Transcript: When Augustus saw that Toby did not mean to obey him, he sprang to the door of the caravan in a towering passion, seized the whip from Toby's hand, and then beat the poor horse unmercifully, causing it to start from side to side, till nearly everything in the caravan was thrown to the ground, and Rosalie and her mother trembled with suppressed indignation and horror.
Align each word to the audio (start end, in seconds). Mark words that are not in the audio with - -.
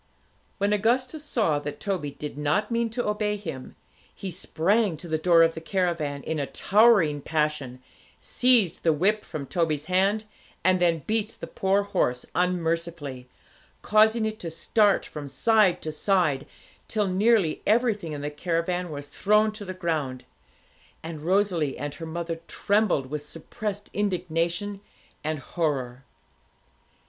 When 0.57 0.73
Augustus 0.73 1.23
saw 1.23 1.59
that 1.59 1.79
Toby 1.79 2.09
did 2.09 2.35
not 2.35 2.71
mean 2.71 2.89
to 2.89 3.07
obey 3.07 3.37
him, 3.37 3.75
he 4.15 4.31
sprang 4.31 4.97
to 4.97 5.07
the 5.07 5.19
door 5.19 5.43
of 5.43 5.53
the 5.53 5.61
caravan 5.61 6.23
in 6.23 6.39
a 6.39 6.47
towering 6.47 7.21
passion, 7.21 7.83
seized 8.19 8.81
the 8.81 8.93
whip 8.93 9.23
from 9.23 9.45
Toby's 9.45 9.85
hand, 9.85 10.25
and 10.63 10.81
then 10.81 11.03
beat 11.05 11.37
the 11.39 11.45
poor 11.45 11.83
horse 11.83 12.25
unmercifully, 12.33 13.29
causing 13.83 14.25
it 14.25 14.39
to 14.39 14.49
start 14.49 15.05
from 15.05 15.27
side 15.27 15.83
to 15.83 15.91
side, 15.91 16.47
till 16.87 17.05
nearly 17.07 17.61
everything 17.67 18.11
in 18.11 18.21
the 18.21 18.31
caravan 18.31 18.89
was 18.89 19.07
thrown 19.07 19.51
to 19.51 19.63
the 19.65 19.71
ground, 19.71 20.25
and 21.03 21.21
Rosalie 21.21 21.77
and 21.77 21.93
her 21.93 22.07
mother 22.07 22.37
trembled 22.47 23.11
with 23.11 23.21
suppressed 23.21 23.91
indignation 23.93 24.81
and 25.23 25.37
horror. 25.37 26.05